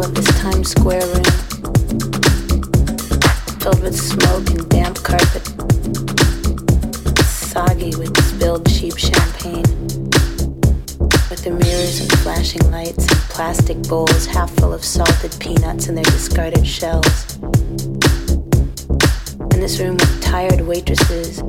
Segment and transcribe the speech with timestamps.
[0.00, 1.24] of this Times Square room,
[3.60, 5.46] filled with smoke and damp carpet,
[7.24, 9.62] soggy with spilled cheap champagne,
[11.30, 15.96] with the mirrors and flashing lights and plastic bowls half full of salted peanuts and
[15.96, 17.36] their discarded shells.
[19.54, 21.40] In this room with tired waitresses,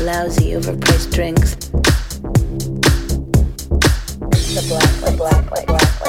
[0.00, 1.54] lousy overpriced drinks,
[4.54, 5.97] the black, black, black, black,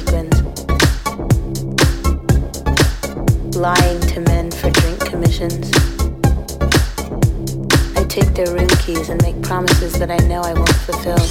[0.00, 0.34] England,
[3.54, 5.70] lying to men for drink commissions.
[7.96, 11.22] I take their room keys and make promises that I know I won't fulfill.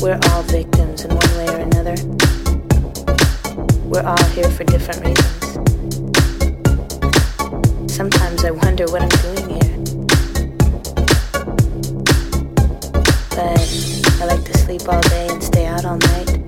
[0.00, 1.96] We're all victims in one way or another.
[3.84, 5.44] We're all here for different reasons.
[7.92, 9.60] Sometimes I wonder what I'm doing here.
[13.40, 16.39] but I like to sleep all day and stay out all night.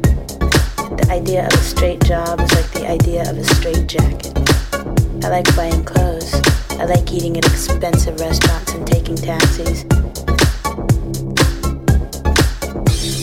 [0.96, 4.32] The idea of a straight job is like the idea of a straight jacket.
[5.24, 6.34] I like buying clothes.
[6.78, 9.84] I like eating at expensive restaurants and taking taxis.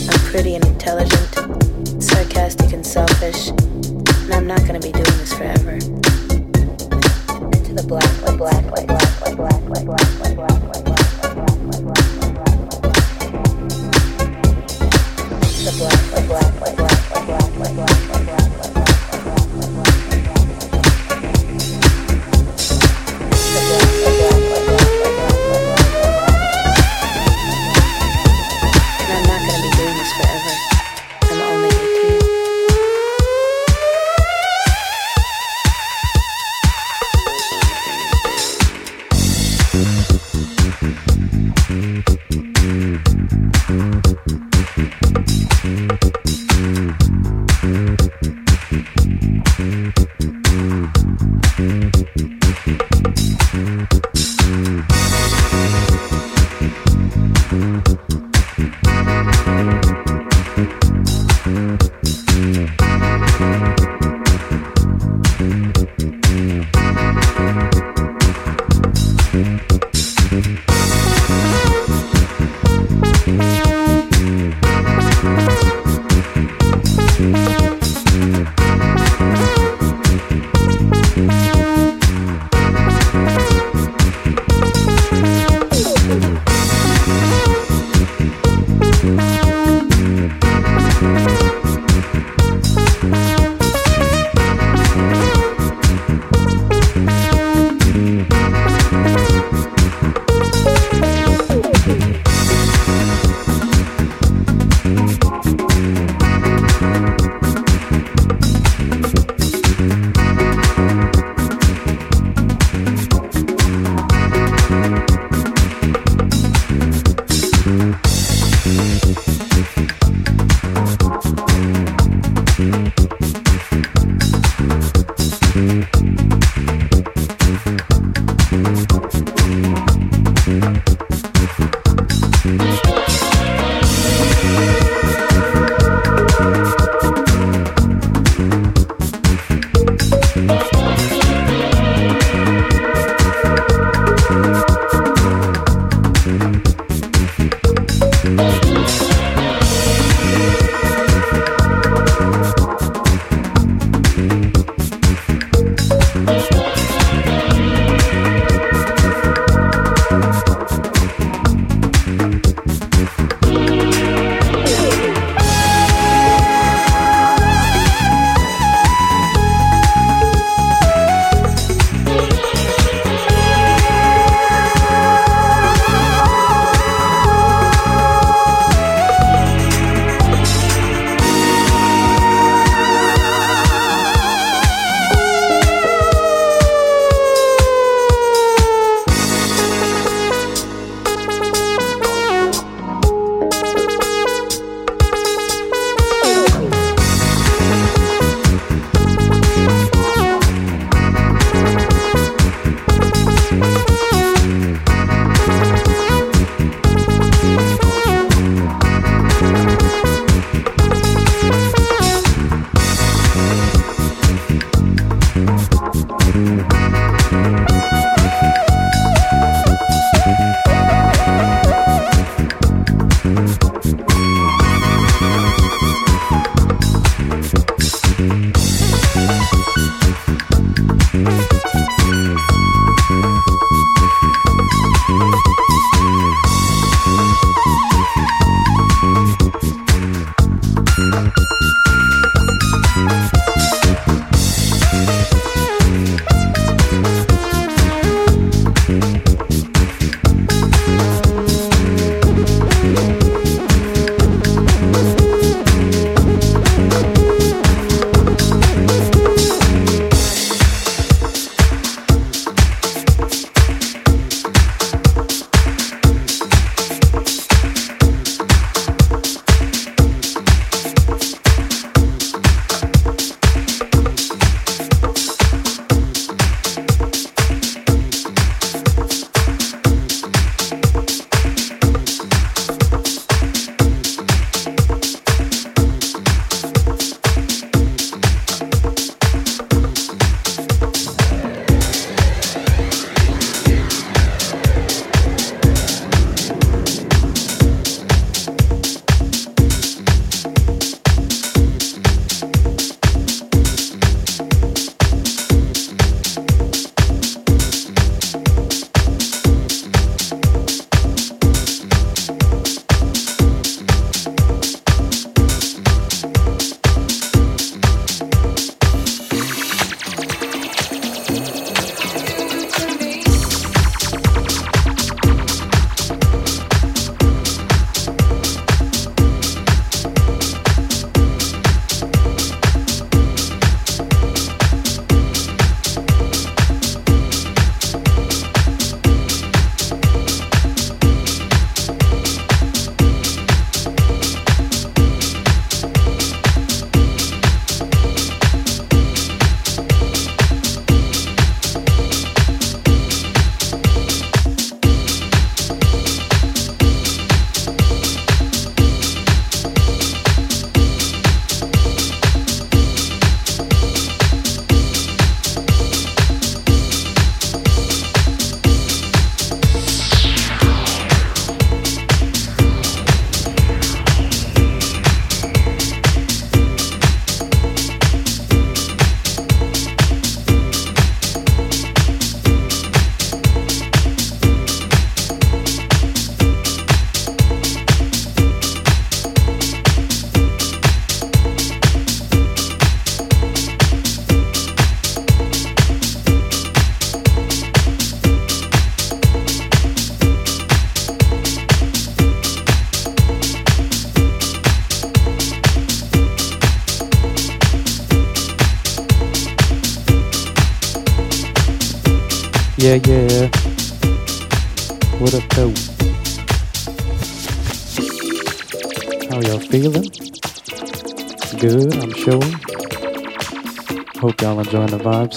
[0.09, 5.73] I'm pretty and intelligent, sarcastic and selfish, and I'm not gonna be doing this forever.
[7.53, 9.18] Into the black, like black, like black.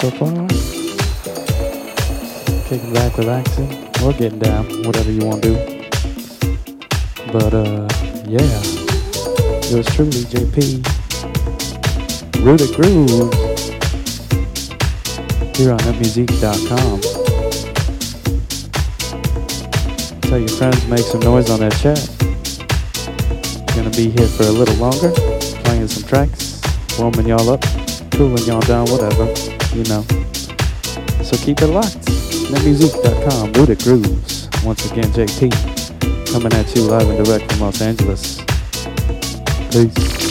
[0.03, 0.49] So far.
[2.67, 3.71] Kicking back, relaxing,
[4.03, 5.55] or getting down, whatever you want to do.
[7.31, 7.87] But, uh,
[8.27, 8.41] yeah.
[9.63, 10.83] it was truly, JP.
[12.43, 13.13] Rooted Grooves.
[15.57, 17.01] Here on upmusic.com.
[20.23, 22.01] Tell your friends, make some noise on that chat.
[23.77, 25.13] Gonna be here for a little longer,
[25.63, 26.61] playing some tracks,
[26.99, 27.63] warming y'all up,
[28.23, 29.25] cooling y'all down, whatever,
[29.75, 30.03] you know.
[31.25, 32.07] So keep it locked.
[32.53, 34.49] Netmusic.com, Rooted Grooves.
[34.63, 38.41] Once again, JP, coming at you live and direct from Los Angeles.
[39.73, 40.22] Peace.